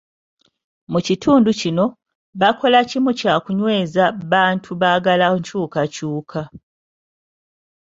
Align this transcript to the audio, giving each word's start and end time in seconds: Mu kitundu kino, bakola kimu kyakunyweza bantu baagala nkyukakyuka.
Mu 0.91 0.99
kitundu 1.07 1.49
kino, 1.59 1.85
bakola 2.41 2.79
kimu 2.89 3.11
kyakunyweza 3.19 4.03
bantu 4.31 4.69
baagala 4.81 5.25
nkyukakyuka. 5.35 6.41